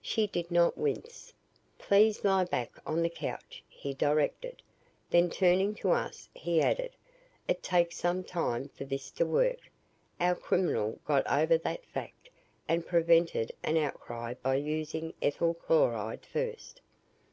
[0.00, 1.32] She did not wince.
[1.76, 4.62] "Please lie back on the couch," he directed.
[5.10, 6.94] Then turning to us he added,
[7.48, 9.72] "It takes some time for this to work.
[10.20, 12.30] Our criminal got over that fact
[12.68, 16.80] and prevented an outcry by using ethyl chloride first.